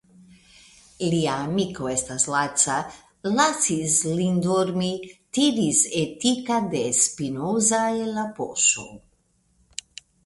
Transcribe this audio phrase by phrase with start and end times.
[1.09, 2.77] Lia amiko estas laca,
[3.41, 4.89] lasis lin dormi,
[5.39, 8.89] tiris Etika de Spinoza el la poŝo.